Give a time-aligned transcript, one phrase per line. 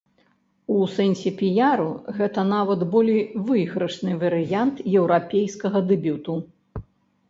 [0.75, 1.85] У сэнсе піяру
[2.17, 6.33] гэта нават болей выйгрышны варыянт еўрапейскага дэбюту.